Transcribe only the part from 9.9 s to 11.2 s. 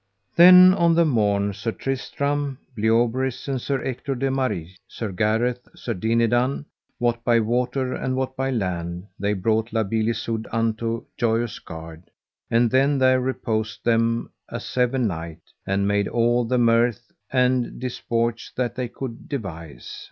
Isoud unto